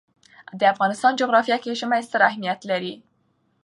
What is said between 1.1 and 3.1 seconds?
جغرافیه کې ژمی ستر اهمیت لري.